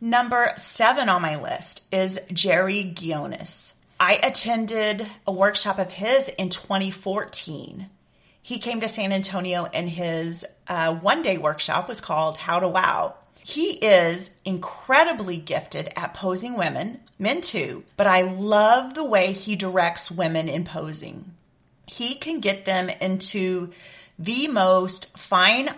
Number 0.00 0.52
seven 0.56 1.08
on 1.08 1.22
my 1.22 1.40
list 1.40 1.84
is 1.92 2.20
Jerry 2.32 2.84
Gionis. 2.84 3.74
I 4.00 4.14
attended 4.14 5.06
a 5.26 5.32
workshop 5.32 5.78
of 5.78 5.92
his 5.92 6.28
in 6.28 6.48
2014 6.48 7.88
he 8.42 8.58
came 8.58 8.80
to 8.80 8.88
San 8.88 9.12
Antonio 9.12 9.66
and 9.66 9.88
his 9.88 10.44
uh, 10.66 10.94
one 10.96 11.22
day 11.22 11.38
workshop 11.38 11.88
was 11.88 12.00
called 12.00 12.36
How 12.36 12.58
to 12.58 12.68
Wow. 12.68 13.14
He 13.44 13.72
is 13.72 14.30
incredibly 14.44 15.38
gifted 15.38 15.92
at 15.96 16.14
posing 16.14 16.56
women, 16.56 17.00
men 17.18 17.40
too, 17.40 17.84
but 17.96 18.06
I 18.06 18.22
love 18.22 18.94
the 18.94 19.04
way 19.04 19.32
he 19.32 19.56
directs 19.56 20.10
women 20.10 20.48
in 20.48 20.64
posing. 20.64 21.34
He 21.86 22.14
can 22.14 22.40
get 22.40 22.64
them 22.64 22.88
into 22.88 23.72
the 24.18 24.48
most 24.48 25.16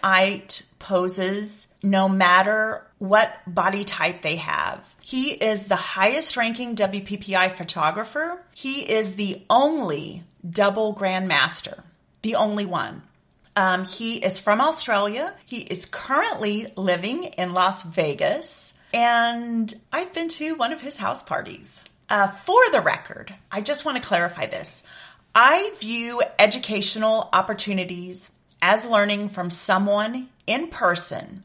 art 0.02 0.62
poses 0.78 1.66
no 1.82 2.08
matter 2.08 2.86
what 2.98 3.32
body 3.46 3.84
type 3.84 4.22
they 4.22 4.36
have. 4.36 4.94
He 5.00 5.30
is 5.30 5.66
the 5.66 5.76
highest 5.76 6.36
ranking 6.36 6.76
WPPI 6.76 7.52
photographer. 7.52 8.42
He 8.54 8.90
is 8.90 9.16
the 9.16 9.42
only 9.48 10.24
double 10.48 10.94
grandmaster 10.94 11.82
the 12.24 12.34
only 12.34 12.64
one. 12.66 13.02
Um, 13.56 13.84
he 13.84 14.24
is 14.24 14.38
from 14.38 14.60
Australia. 14.60 15.34
He 15.44 15.58
is 15.58 15.84
currently 15.84 16.66
living 16.76 17.24
in 17.24 17.54
Las 17.54 17.82
Vegas. 17.82 18.74
And 18.92 19.72
I've 19.92 20.12
been 20.12 20.28
to 20.30 20.54
one 20.54 20.72
of 20.72 20.80
his 20.80 20.96
house 20.96 21.22
parties. 21.22 21.80
Uh, 22.08 22.28
for 22.28 22.60
the 22.70 22.80
record, 22.80 23.34
I 23.50 23.60
just 23.60 23.84
want 23.84 23.96
to 23.96 24.06
clarify 24.06 24.46
this. 24.46 24.82
I 25.34 25.72
view 25.80 26.22
educational 26.38 27.28
opportunities 27.32 28.30
as 28.62 28.86
learning 28.86 29.30
from 29.30 29.50
someone 29.50 30.28
in 30.46 30.68
person 30.68 31.42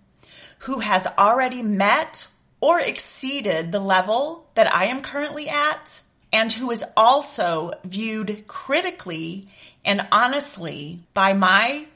who 0.60 0.80
has 0.80 1.08
already 1.18 1.64
met 1.64 2.28
or 2.62 2.80
exceeded 2.80 3.72
the 3.72 3.80
level 3.80 4.48
that 4.56 4.74
I 4.74 4.86
am 4.86 5.02
currently 5.02 5.50
at 5.50 6.02
and 6.32 6.52
who 6.52 6.70
is 6.72 6.86
also 6.96 7.72
viewed 7.84 8.46
critically 8.48 9.48
and 9.86 10.08
honestly 10.12 11.00
by 11.14 11.34
my 11.34 11.88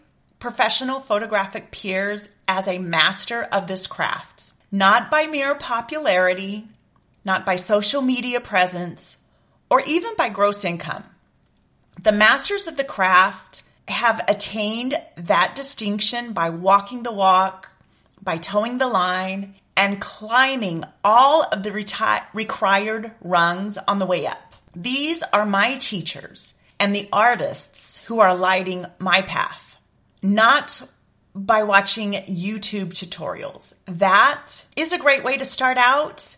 professional 0.43 0.99
photographic 0.99 1.71
peers 1.71 2.27
as 2.49 2.67
a 2.67 2.77
master 2.77 3.43
of 3.43 3.65
this 3.65 3.87
craft, 3.87 4.51
not 4.73 5.09
by 5.09 5.25
mere 5.25 5.55
popularity, 5.55 6.67
not 7.23 7.45
by 7.45 7.55
social 7.55 8.01
media 8.01 8.41
presence, 8.41 9.19
or 9.69 9.79
even 9.83 10.13
by 10.17 10.27
gross 10.27 10.65
income. 10.65 11.05
The 12.01 12.11
masters 12.11 12.67
of 12.67 12.75
the 12.75 12.83
craft 12.83 13.63
have 13.87 14.21
attained 14.27 14.99
that 15.15 15.55
distinction 15.55 16.33
by 16.33 16.49
walking 16.49 17.03
the 17.03 17.13
walk, 17.13 17.69
by 18.21 18.35
toeing 18.35 18.79
the 18.79 18.87
line, 18.87 19.55
and 19.77 20.01
climbing 20.01 20.83
all 21.05 21.43
of 21.43 21.63
the 21.63 21.71
reti- 21.71 22.25
required 22.33 23.13
rungs 23.21 23.77
on 23.87 23.97
the 23.97 24.05
way 24.05 24.27
up. 24.27 24.55
These 24.75 25.23
are 25.23 25.45
my 25.45 25.75
teachers 25.75 26.53
and 26.81 26.93
the 26.93 27.07
artists 27.13 27.99
who 28.07 28.19
are 28.19 28.35
lighting 28.35 28.85
my 28.99 29.21
path, 29.21 29.62
not 30.23 30.81
by 31.35 31.63
watching 31.63 32.13
YouTube 32.13 32.89
tutorials. 32.89 33.73
That 33.85 34.63
is 34.75 34.93
a 34.93 34.97
great 34.97 35.23
way 35.23 35.37
to 35.37 35.45
start 35.45 35.77
out, 35.77 36.35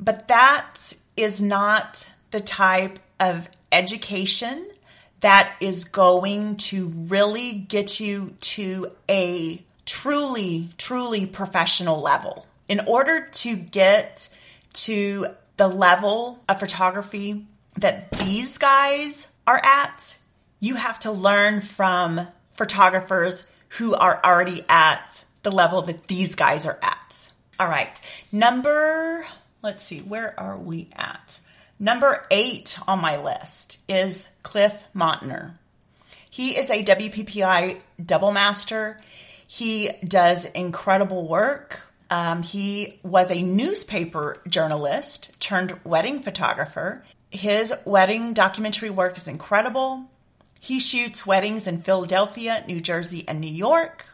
but 0.00 0.28
that 0.28 0.92
is 1.16 1.40
not 1.40 2.08
the 2.30 2.40
type 2.40 2.98
of 3.20 3.48
education 3.70 4.68
that 5.20 5.52
is 5.60 5.84
going 5.84 6.56
to 6.56 6.86
really 6.86 7.52
get 7.52 7.98
you 8.00 8.34
to 8.40 8.92
a 9.10 9.62
truly, 9.84 10.68
truly 10.78 11.26
professional 11.26 12.00
level. 12.00 12.46
In 12.68 12.80
order 12.86 13.26
to 13.26 13.56
get 13.56 14.28
to 14.74 15.26
the 15.56 15.68
level 15.68 16.38
of 16.48 16.60
photography 16.60 17.46
that 17.76 18.12
these 18.12 18.58
guys 18.58 19.26
are 19.46 19.60
at, 19.62 20.16
you 20.60 20.76
have 20.76 21.00
to 21.00 21.10
learn 21.10 21.60
from 21.60 22.28
photographers 22.58 23.46
who 23.70 23.94
are 23.94 24.20
already 24.22 24.62
at 24.68 25.24
the 25.42 25.50
level 25.50 25.82
that 25.82 26.06
these 26.08 26.34
guys 26.34 26.66
are 26.66 26.78
at. 26.82 27.30
All 27.58 27.68
right. 27.68 28.00
Number, 28.30 29.24
let's 29.62 29.82
see, 29.82 30.00
where 30.00 30.38
are 30.38 30.58
we 30.58 30.90
at? 30.94 31.40
Number 31.80 32.26
eight 32.30 32.78
on 32.86 33.00
my 33.00 33.16
list 33.22 33.78
is 33.88 34.28
Cliff 34.42 34.84
Mautner. 34.94 35.52
He 36.30 36.56
is 36.56 36.70
a 36.70 36.84
WPPI 36.84 37.78
double 38.04 38.32
master. 38.32 39.00
He 39.46 39.90
does 40.06 40.44
incredible 40.44 41.26
work. 41.26 41.80
Um, 42.10 42.42
he 42.42 42.98
was 43.02 43.30
a 43.30 43.42
newspaper 43.42 44.40
journalist 44.48 45.30
turned 45.40 45.78
wedding 45.84 46.20
photographer. 46.20 47.04
His 47.30 47.72
wedding 47.84 48.32
documentary 48.32 48.90
work 48.90 49.16
is 49.16 49.28
incredible. 49.28 50.10
He 50.60 50.80
shoots 50.80 51.26
weddings 51.26 51.66
in 51.66 51.82
Philadelphia, 51.82 52.64
New 52.66 52.80
Jersey, 52.80 53.24
and 53.26 53.40
New 53.40 53.50
York. 53.50 54.06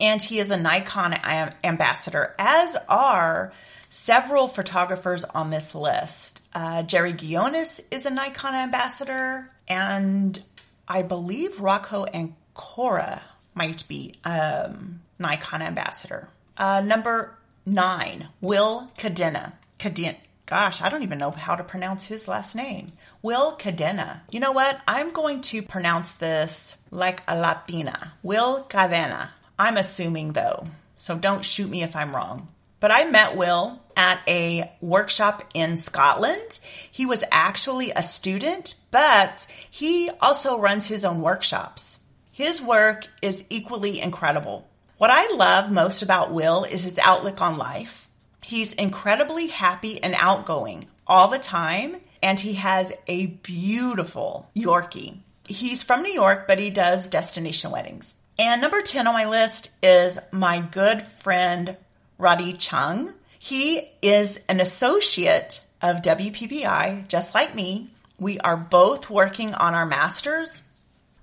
And 0.00 0.20
he 0.20 0.38
is 0.38 0.50
a 0.50 0.56
Nikon 0.56 1.14
ambassador, 1.62 2.34
as 2.38 2.76
are 2.88 3.52
several 3.88 4.48
photographers 4.48 5.22
on 5.22 5.50
this 5.50 5.74
list. 5.74 6.42
Uh, 6.52 6.82
Jerry 6.82 7.12
Gionis 7.12 7.80
is 7.90 8.06
a 8.06 8.10
Nikon 8.10 8.54
ambassador, 8.54 9.48
and 9.68 10.40
I 10.88 11.02
believe 11.02 11.60
Rocco 11.60 12.04
and 12.04 12.34
Cora 12.54 13.22
might 13.54 13.86
be 13.86 14.14
um, 14.24 15.00
Nikon 15.18 15.62
ambassador. 15.62 16.28
Uh, 16.56 16.80
number 16.80 17.36
nine, 17.64 18.28
Will 18.40 18.90
Cadena. 18.98 19.52
Cadena. 19.78 20.16
Gosh, 20.46 20.82
I 20.82 20.90
don't 20.90 21.02
even 21.02 21.18
know 21.18 21.30
how 21.30 21.56
to 21.56 21.64
pronounce 21.64 22.04
his 22.04 22.28
last 22.28 22.54
name. 22.54 22.92
Will 23.22 23.56
Cadena. 23.56 24.20
You 24.30 24.40
know 24.40 24.52
what? 24.52 24.78
I'm 24.86 25.10
going 25.10 25.40
to 25.42 25.62
pronounce 25.62 26.12
this 26.12 26.76
like 26.90 27.22
a 27.26 27.38
Latina. 27.38 28.12
Will 28.22 28.64
Cadena. 28.64 29.30
I'm 29.58 29.78
assuming 29.78 30.32
though, 30.32 30.66
so 30.96 31.16
don't 31.16 31.46
shoot 31.46 31.70
me 31.70 31.82
if 31.82 31.96
I'm 31.96 32.14
wrong. 32.14 32.48
But 32.78 32.90
I 32.90 33.04
met 33.04 33.36
Will 33.36 33.80
at 33.96 34.20
a 34.28 34.70
workshop 34.82 35.44
in 35.54 35.78
Scotland. 35.78 36.58
He 36.90 37.06
was 37.06 37.24
actually 37.32 37.92
a 37.92 38.02
student, 38.02 38.74
but 38.90 39.46
he 39.70 40.10
also 40.20 40.58
runs 40.58 40.86
his 40.86 41.06
own 41.06 41.22
workshops. 41.22 41.98
His 42.30 42.60
work 42.60 43.06
is 43.22 43.44
equally 43.48 44.00
incredible. 44.00 44.68
What 44.98 45.10
I 45.10 45.34
love 45.34 45.72
most 45.72 46.02
about 46.02 46.32
Will 46.32 46.64
is 46.64 46.82
his 46.82 46.98
outlook 46.98 47.40
on 47.40 47.56
life. 47.56 48.03
He's 48.44 48.72
incredibly 48.72 49.48
happy 49.48 50.02
and 50.02 50.14
outgoing 50.16 50.86
all 51.06 51.28
the 51.28 51.38
time, 51.38 51.96
and 52.22 52.38
he 52.38 52.54
has 52.54 52.92
a 53.06 53.26
beautiful 53.26 54.50
Yorkie. 54.54 55.18
He's 55.46 55.82
from 55.82 56.02
New 56.02 56.12
York, 56.12 56.46
but 56.46 56.58
he 56.58 56.70
does 56.70 57.08
destination 57.08 57.70
weddings. 57.70 58.14
And 58.38 58.60
number 58.60 58.82
10 58.82 59.06
on 59.06 59.14
my 59.14 59.26
list 59.26 59.70
is 59.82 60.18
my 60.30 60.60
good 60.60 61.02
friend 61.02 61.76
Roddy 62.18 62.52
Chung. 62.54 63.12
He 63.38 63.90
is 64.02 64.40
an 64.48 64.60
associate 64.60 65.60
of 65.82 66.02
WPPI, 66.02 67.08
just 67.08 67.34
like 67.34 67.54
me. 67.54 67.90
We 68.18 68.38
are 68.40 68.56
both 68.56 69.10
working 69.10 69.54
on 69.54 69.74
our 69.74 69.86
masters 69.86 70.62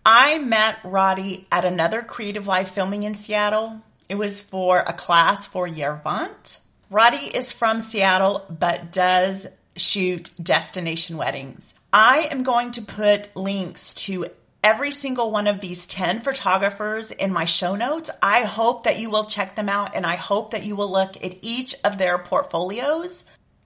I 0.05 0.39
met 0.39 0.79
Roddy 0.83 1.45
at 1.51 1.63
another 1.63 2.01
Creative 2.01 2.47
Live 2.47 2.69
filming 2.69 3.03
in 3.03 3.13
Seattle. 3.13 3.81
It 4.09 4.15
was 4.15 4.41
for 4.41 4.79
a 4.79 4.93
class 4.93 5.45
for 5.45 5.67
Yervant. 5.67 6.57
Roddy 6.91 7.25
is 7.25 7.53
from 7.53 7.79
Seattle 7.79 8.45
but 8.49 8.91
does 8.91 9.47
shoot 9.77 10.29
destination 10.43 11.15
weddings. 11.15 11.73
I 11.93 12.27
am 12.29 12.43
going 12.43 12.71
to 12.71 12.81
put 12.81 13.33
links 13.33 13.93
to 13.93 14.25
every 14.61 14.91
single 14.91 15.31
one 15.31 15.47
of 15.47 15.61
these 15.61 15.87
10 15.87 16.19
photographers 16.19 17.11
in 17.11 17.31
my 17.31 17.45
show 17.45 17.77
notes. 17.77 18.09
I 18.21 18.41
hope 18.41 18.83
that 18.83 18.99
you 18.99 19.09
will 19.09 19.23
check 19.23 19.55
them 19.55 19.69
out 19.69 19.95
and 19.95 20.05
I 20.05 20.17
hope 20.17 20.51
that 20.51 20.65
you 20.65 20.75
will 20.75 20.91
look 20.91 21.15
at 21.23 21.37
each 21.41 21.75
of 21.85 21.97
their 21.97 22.17
portfolios. 22.17 23.23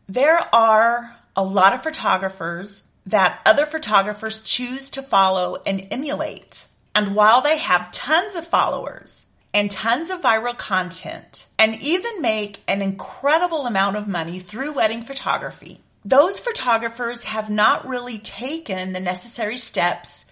There 0.07 0.37
are 0.53 1.17
a 1.35 1.43
lot 1.43 1.73
of 1.73 1.81
photographers 1.81 2.83
that 3.07 3.41
other 3.43 3.65
photographers 3.65 4.41
choose 4.41 4.91
to 4.91 5.01
follow 5.01 5.57
and 5.65 5.87
emulate. 5.89 6.67
And 6.93 7.15
while 7.15 7.41
they 7.41 7.57
have 7.57 7.91
tons 7.91 8.35
of 8.35 8.45
followers 8.45 9.24
and 9.55 9.71
tons 9.71 10.09
of 10.09 10.21
viral 10.21 10.57
content 10.57 11.47
and 11.57 11.81
even 11.81 12.21
make 12.21 12.61
an 12.67 12.81
incredible 12.81 13.65
amount 13.65 13.95
of 13.95 14.05
money 14.05 14.37
through 14.37 14.73
wedding 14.73 15.01
photography, 15.01 15.79
those 16.03 16.41
photographers 16.41 17.23
have 17.23 17.49
not 17.49 17.87
really 17.87 18.19
taken 18.19 18.91
the 18.91 18.99
necessary 18.99 19.55
steps 19.55 20.25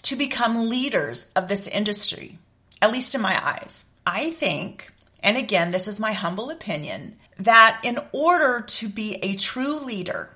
to 0.00 0.16
become 0.16 0.70
leaders 0.70 1.26
of 1.36 1.48
this 1.48 1.66
industry, 1.66 2.38
at 2.80 2.90
least 2.90 3.14
in 3.14 3.20
my 3.20 3.38
eyes. 3.46 3.84
I 4.06 4.30
think, 4.30 4.90
and 5.22 5.36
again, 5.36 5.68
this 5.68 5.86
is 5.86 6.00
my 6.00 6.12
humble 6.12 6.48
opinion, 6.48 7.16
that 7.40 7.78
in 7.84 7.98
order 8.10 8.62
to 8.62 8.88
be 8.88 9.16
a 9.16 9.36
true 9.36 9.80
leader, 9.80 10.30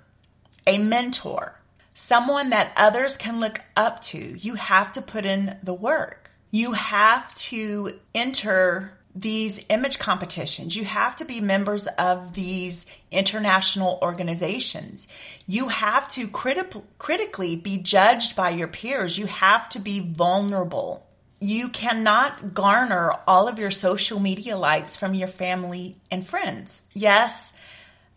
a 0.66 0.77
mentor, 0.77 1.59
someone 1.94 2.51
that 2.51 2.75
others 2.77 3.16
can 3.16 3.40
look 3.40 3.61
up 3.75 4.03
to, 4.03 4.18
you 4.18 4.57
have 4.57 4.92
to 4.92 5.01
put 5.01 5.25
in 5.25 5.57
the 5.62 5.75
work. 5.75 6.25
You 6.56 6.72
have 6.72 7.34
to 7.50 7.98
enter 8.14 8.96
these 9.14 9.62
image 9.68 9.98
competitions. 9.98 10.74
You 10.74 10.86
have 10.86 11.14
to 11.16 11.26
be 11.26 11.42
members 11.42 11.86
of 11.86 12.32
these 12.32 12.86
international 13.10 13.98
organizations. 14.00 15.06
You 15.46 15.68
have 15.68 16.08
to 16.12 16.26
criti- 16.28 16.82
critically 16.96 17.56
be 17.56 17.76
judged 17.76 18.36
by 18.36 18.50
your 18.50 18.68
peers. 18.68 19.18
You 19.18 19.26
have 19.26 19.68
to 19.70 19.78
be 19.80 20.00
vulnerable. 20.00 21.06
You 21.40 21.68
cannot 21.68 22.54
garner 22.54 23.12
all 23.26 23.48
of 23.48 23.58
your 23.58 23.70
social 23.70 24.18
media 24.18 24.56
likes 24.56 24.96
from 24.96 25.12
your 25.12 25.28
family 25.28 25.96
and 26.10 26.26
friends. 26.26 26.80
Yes, 26.94 27.52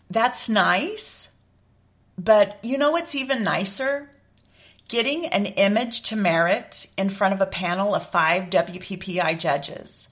that's 0.09 0.47
nice, 0.47 1.29
but 2.17 2.57
you 2.63 2.77
know 2.77 2.91
what's 2.91 3.15
even 3.15 3.43
nicer? 3.43 4.09
Getting 4.89 5.27
an 5.27 5.45
image 5.45 6.01
to 6.09 6.15
merit 6.17 6.87
in 6.97 7.09
front 7.09 7.33
of 7.33 7.41
a 7.41 7.45
panel 7.45 7.95
of 7.95 8.09
five 8.09 8.49
WPPI 8.49 9.39
judges 9.39 10.09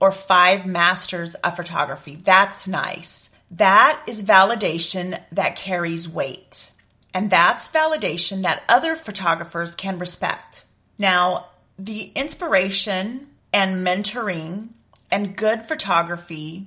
or 0.00 0.12
five 0.12 0.66
masters 0.66 1.34
of 1.36 1.56
photography. 1.56 2.16
That's 2.16 2.68
nice. 2.68 3.30
That 3.52 4.02
is 4.06 4.22
validation 4.22 5.18
that 5.32 5.56
carries 5.56 6.08
weight. 6.08 6.70
And 7.14 7.30
that's 7.30 7.70
validation 7.70 8.42
that 8.42 8.64
other 8.68 8.96
photographers 8.96 9.74
can 9.74 9.98
respect. 9.98 10.64
Now, 10.98 11.46
the 11.78 12.10
inspiration 12.14 13.28
and 13.52 13.86
mentoring 13.86 14.70
and 15.10 15.36
good 15.36 15.62
photography 15.62 16.66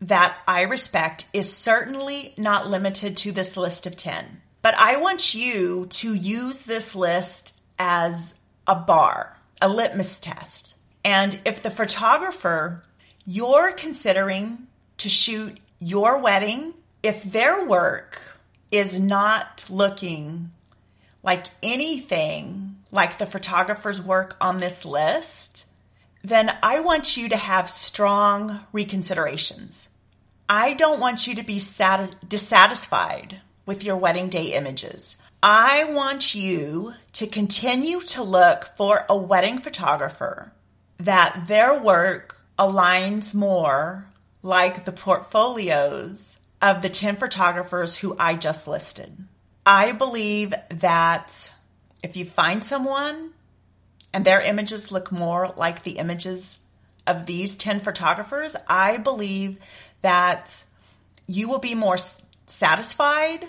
that 0.00 0.36
I 0.46 0.62
respect 0.62 1.26
is 1.32 1.50
certainly 1.52 2.34
not 2.36 2.68
limited 2.68 3.16
to 3.18 3.32
this 3.32 3.56
list 3.56 3.86
of 3.86 3.96
10. 3.96 4.42
But 4.64 4.78
I 4.78 4.96
want 4.96 5.34
you 5.34 5.84
to 5.90 6.14
use 6.14 6.64
this 6.64 6.94
list 6.94 7.54
as 7.78 8.34
a 8.66 8.74
bar, 8.74 9.38
a 9.60 9.68
litmus 9.68 10.20
test. 10.20 10.74
And 11.04 11.38
if 11.44 11.62
the 11.62 11.70
photographer 11.70 12.82
you're 13.26 13.72
considering 13.72 14.66
to 14.96 15.10
shoot 15.10 15.60
your 15.78 16.16
wedding, 16.16 16.72
if 17.02 17.24
their 17.24 17.66
work 17.66 18.22
is 18.70 18.98
not 18.98 19.66
looking 19.68 20.50
like 21.22 21.44
anything 21.62 22.76
like 22.90 23.18
the 23.18 23.26
photographer's 23.26 24.00
work 24.00 24.34
on 24.40 24.60
this 24.60 24.86
list, 24.86 25.66
then 26.22 26.50
I 26.62 26.80
want 26.80 27.18
you 27.18 27.28
to 27.28 27.36
have 27.36 27.68
strong 27.68 28.60
reconsiderations. 28.72 29.88
I 30.48 30.72
don't 30.72 31.00
want 31.00 31.26
you 31.26 31.34
to 31.34 31.42
be 31.42 31.58
satis- 31.58 32.16
dissatisfied 32.26 33.42
with 33.66 33.84
your 33.84 33.96
wedding 33.96 34.28
day 34.28 34.52
images. 34.54 35.16
I 35.42 35.84
want 35.84 36.34
you 36.34 36.94
to 37.14 37.26
continue 37.26 38.00
to 38.00 38.22
look 38.22 38.70
for 38.76 39.04
a 39.08 39.16
wedding 39.16 39.58
photographer 39.58 40.52
that 40.98 41.44
their 41.46 41.80
work 41.80 42.40
aligns 42.58 43.34
more 43.34 44.06
like 44.42 44.84
the 44.84 44.92
portfolios 44.92 46.38
of 46.62 46.82
the 46.82 46.88
10 46.88 47.16
photographers 47.16 47.96
who 47.96 48.16
I 48.18 48.36
just 48.36 48.66
listed. 48.66 49.16
I 49.66 49.92
believe 49.92 50.54
that 50.68 51.52
if 52.02 52.16
you 52.16 52.24
find 52.24 52.62
someone 52.62 53.32
and 54.12 54.24
their 54.24 54.40
images 54.40 54.92
look 54.92 55.10
more 55.10 55.52
like 55.56 55.82
the 55.82 55.98
images 55.98 56.58
of 57.06 57.26
these 57.26 57.56
10 57.56 57.80
photographers, 57.80 58.56
I 58.68 58.96
believe 58.98 59.58
that 60.02 60.64
you 61.26 61.48
will 61.48 61.58
be 61.58 61.74
more 61.74 61.98
satisfied 62.46 63.46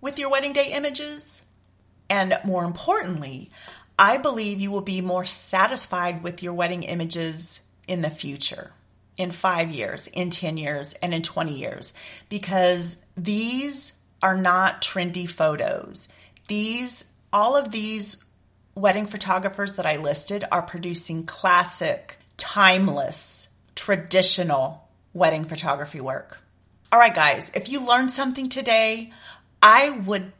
with 0.00 0.18
your 0.18 0.30
wedding 0.30 0.52
day 0.52 0.72
images. 0.72 1.42
And 2.10 2.38
more 2.44 2.64
importantly, 2.64 3.50
I 3.98 4.16
believe 4.16 4.60
you 4.60 4.70
will 4.70 4.80
be 4.80 5.00
more 5.00 5.24
satisfied 5.24 6.22
with 6.22 6.42
your 6.42 6.54
wedding 6.54 6.84
images 6.84 7.60
in 7.86 8.00
the 8.00 8.10
future, 8.10 8.70
in 9.16 9.32
five 9.32 9.72
years, 9.72 10.06
in 10.06 10.30
10 10.30 10.56
years, 10.56 10.92
and 10.94 11.12
in 11.12 11.22
20 11.22 11.58
years, 11.58 11.92
because 12.28 12.96
these 13.16 13.92
are 14.22 14.36
not 14.36 14.82
trendy 14.82 15.28
photos. 15.28 16.08
These, 16.46 17.04
all 17.32 17.56
of 17.56 17.70
these 17.70 18.22
wedding 18.74 19.06
photographers 19.06 19.74
that 19.74 19.86
I 19.86 19.96
listed 19.96 20.44
are 20.50 20.62
producing 20.62 21.26
classic, 21.26 22.18
timeless, 22.36 23.48
traditional 23.74 24.88
wedding 25.12 25.44
photography 25.44 26.00
work. 26.00 26.38
All 26.90 26.98
right, 26.98 27.14
guys, 27.14 27.50
if 27.54 27.68
you 27.68 27.86
learned 27.86 28.10
something 28.10 28.48
today, 28.48 29.12
I 29.62 29.90
would 29.90 30.32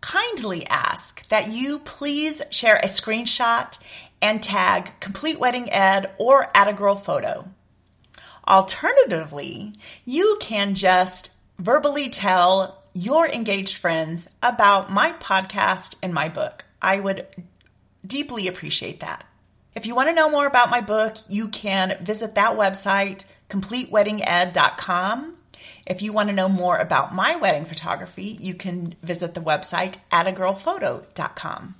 kindly 0.00 0.66
ask 0.66 1.26
that 1.28 1.52
you 1.52 1.78
please 1.78 2.42
share 2.50 2.76
a 2.76 2.86
screenshot 2.86 3.78
and 4.20 4.42
tag 4.42 4.90
Complete 4.98 5.38
Wedding 5.38 5.70
Ed 5.70 6.12
or 6.18 6.50
Atta 6.52 6.72
Girl 6.72 6.96
Photo. 6.96 7.48
Alternatively, 8.46 9.72
you 10.04 10.36
can 10.40 10.74
just 10.74 11.30
verbally 11.60 12.10
tell 12.10 12.82
your 12.92 13.28
engaged 13.28 13.78
friends 13.78 14.26
about 14.42 14.90
my 14.90 15.12
podcast 15.12 15.94
and 16.02 16.12
my 16.12 16.28
book. 16.28 16.64
I 16.82 16.98
would 16.98 17.26
deeply 18.04 18.48
appreciate 18.48 18.98
that. 19.00 19.24
If 19.76 19.86
you 19.86 19.94
want 19.94 20.08
to 20.08 20.14
know 20.14 20.28
more 20.28 20.46
about 20.46 20.70
my 20.70 20.80
book, 20.80 21.16
you 21.28 21.48
can 21.48 21.98
visit 22.02 22.34
that 22.34 22.56
website, 22.56 23.24
completeweddinged.com. 23.48 25.33
If 25.86 26.00
you 26.00 26.12
want 26.12 26.30
to 26.30 26.34
know 26.34 26.48
more 26.48 26.78
about 26.78 27.14
my 27.14 27.36
wedding 27.36 27.66
photography, 27.66 28.38
you 28.40 28.54
can 28.54 28.94
visit 29.02 29.34
the 29.34 29.40
website 29.40 29.96
attagirlphoto.com. 30.10 31.74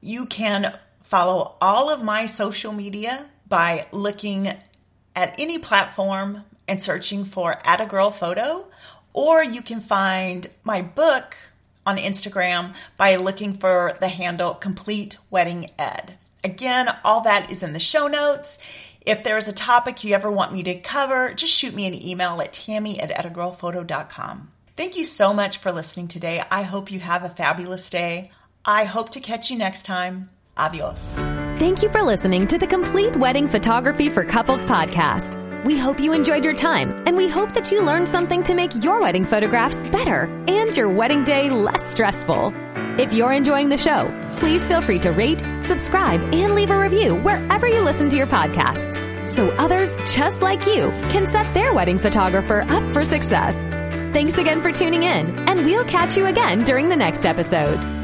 You 0.00 0.26
can 0.26 0.76
follow 1.02 1.54
all 1.60 1.88
of 1.88 2.02
my 2.02 2.26
social 2.26 2.72
media 2.72 3.26
by 3.48 3.86
looking 3.92 4.48
at 5.14 5.34
any 5.38 5.58
platform 5.58 6.44
and 6.66 6.82
searching 6.82 7.24
for 7.24 7.58
Atta 7.64 7.86
Girl 7.86 8.10
Photo, 8.10 8.66
or 9.12 9.44
you 9.44 9.62
can 9.62 9.80
find 9.80 10.48
my 10.64 10.82
book 10.82 11.36
on 11.86 11.96
Instagram 11.96 12.74
by 12.96 13.14
looking 13.14 13.56
for 13.56 13.96
the 14.00 14.08
handle 14.08 14.54
Complete 14.54 15.18
Wedding 15.30 15.70
Ed. 15.78 16.18
Again, 16.42 16.88
all 17.04 17.20
that 17.22 17.50
is 17.50 17.62
in 17.62 17.72
the 17.72 17.80
show 17.80 18.08
notes. 18.08 18.58
If 19.06 19.22
there's 19.22 19.46
a 19.46 19.52
topic 19.52 20.02
you 20.02 20.14
ever 20.14 20.32
want 20.32 20.52
me 20.52 20.64
to 20.64 20.74
cover, 20.80 21.32
just 21.32 21.52
shoot 21.52 21.72
me 21.72 21.86
an 21.86 21.94
email 21.94 22.40
at 22.40 22.52
tammy 22.52 23.00
at 23.00 23.10
attagirlphoto.com. 23.10 24.48
Thank 24.76 24.96
you 24.96 25.04
so 25.04 25.32
much 25.32 25.58
for 25.58 25.70
listening 25.70 26.08
today. 26.08 26.42
I 26.50 26.62
hope 26.62 26.90
you 26.90 26.98
have 26.98 27.22
a 27.22 27.28
fabulous 27.28 27.88
day. 27.88 28.32
I 28.64 28.82
hope 28.82 29.10
to 29.10 29.20
catch 29.20 29.48
you 29.48 29.58
next 29.58 29.84
time. 29.84 30.28
Adios. 30.56 31.00
Thank 31.56 31.84
you 31.84 31.90
for 31.90 32.02
listening 32.02 32.48
to 32.48 32.58
the 32.58 32.66
Complete 32.66 33.14
Wedding 33.14 33.46
Photography 33.46 34.08
for 34.08 34.24
Couples 34.24 34.66
podcast. 34.66 35.64
We 35.64 35.78
hope 35.78 36.00
you 36.00 36.12
enjoyed 36.12 36.44
your 36.44 36.54
time, 36.54 37.04
and 37.06 37.16
we 37.16 37.28
hope 37.28 37.54
that 37.54 37.70
you 37.70 37.82
learned 37.82 38.08
something 38.08 38.42
to 38.42 38.54
make 38.54 38.82
your 38.82 39.00
wedding 39.00 39.24
photographs 39.24 39.88
better 39.88 40.24
and 40.48 40.76
your 40.76 40.90
wedding 40.90 41.22
day 41.22 41.48
less 41.48 41.92
stressful. 41.92 42.52
If 42.98 43.12
you're 43.12 43.32
enjoying 43.32 43.68
the 43.68 43.76
show, 43.76 44.10
please 44.38 44.66
feel 44.66 44.80
free 44.80 44.98
to 45.00 45.12
rate, 45.12 45.38
subscribe, 45.64 46.20
and 46.32 46.54
leave 46.54 46.70
a 46.70 46.78
review 46.78 47.14
wherever 47.16 47.66
you 47.66 47.82
listen 47.82 48.08
to 48.10 48.16
your 48.16 48.26
podcasts 48.26 49.06
so 49.28 49.50
others 49.50 49.96
just 50.14 50.40
like 50.40 50.66
you 50.66 50.88
can 51.10 51.30
set 51.30 51.52
their 51.52 51.74
wedding 51.74 51.98
photographer 51.98 52.64
up 52.68 52.92
for 52.92 53.04
success. 53.04 53.56
Thanks 54.12 54.38
again 54.38 54.62
for 54.62 54.72
tuning 54.72 55.02
in, 55.02 55.36
and 55.48 55.64
we'll 55.64 55.84
catch 55.84 56.16
you 56.16 56.26
again 56.26 56.64
during 56.64 56.88
the 56.88 56.96
next 56.96 57.24
episode. 57.26 57.95